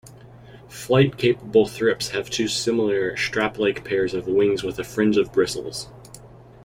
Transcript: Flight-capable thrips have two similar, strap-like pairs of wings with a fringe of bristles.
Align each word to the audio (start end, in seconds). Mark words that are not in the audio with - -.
Flight-capable 0.67 1.67
thrips 1.67 2.09
have 2.09 2.31
two 2.31 2.47
similar, 2.47 3.15
strap-like 3.15 3.85
pairs 3.85 4.15
of 4.15 4.25
wings 4.25 4.63
with 4.63 4.79
a 4.79 4.83
fringe 4.83 5.15
of 5.15 5.31
bristles. 5.31 5.89